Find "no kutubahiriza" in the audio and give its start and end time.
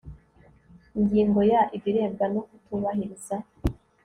2.33-3.35